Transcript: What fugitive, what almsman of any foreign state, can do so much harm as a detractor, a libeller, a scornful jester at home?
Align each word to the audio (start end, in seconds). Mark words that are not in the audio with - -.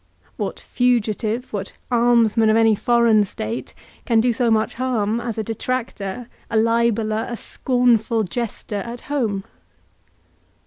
What 0.35 0.59
fugitive, 0.59 1.53
what 1.53 1.73
almsman 1.91 2.49
of 2.49 2.57
any 2.57 2.73
foreign 2.73 3.23
state, 3.23 3.75
can 4.03 4.19
do 4.19 4.33
so 4.33 4.49
much 4.49 4.73
harm 4.73 5.19
as 5.21 5.37
a 5.37 5.43
detractor, 5.43 6.27
a 6.49 6.57
libeller, 6.57 7.27
a 7.29 7.37
scornful 7.37 8.23
jester 8.23 8.77
at 8.77 9.01
home? 9.01 9.43